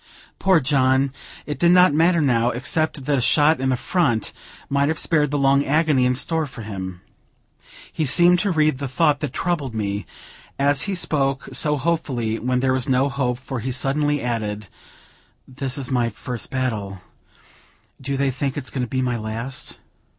[0.39, 1.13] Poor John!
[1.45, 4.33] it did not matter now, except that a shot in the front
[4.67, 7.01] might have spared the long agony in store for him.
[7.93, 10.07] He seemed to read the thought that troubled me,
[10.57, 14.69] as he spoke so hopefully when there was no hope, for he suddenly added:
[15.47, 17.01] "This is my first battle;
[18.01, 19.77] do they think it's going to be my last?"